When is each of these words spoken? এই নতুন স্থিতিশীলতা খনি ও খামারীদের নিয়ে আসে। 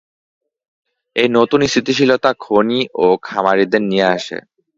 এই 1.15 1.27
নতুন 1.37 1.59
স্থিতিশীলতা 1.65 2.31
খনি 2.39 2.79
ও 2.95 3.05
খামারীদের 3.27 3.83
নিয়ে 3.83 4.07
আসে। 4.15 4.37